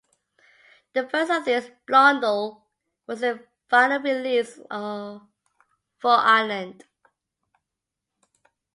The 0.93 1.07
first 1.07 1.29
of 1.31 1.45
these, 1.45 1.69
"Blondel," 1.85 2.65
was 3.05 3.19
their 3.19 3.47
final 3.69 3.99
release 4.01 4.55
for 4.67 5.21
Island. 6.03 6.85